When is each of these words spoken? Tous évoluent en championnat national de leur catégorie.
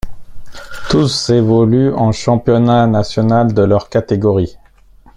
Tous 0.89 1.29
évoluent 1.29 1.93
en 1.93 2.11
championnat 2.11 2.87
national 2.87 3.53
de 3.53 3.61
leur 3.61 3.87
catégorie. 3.87 4.57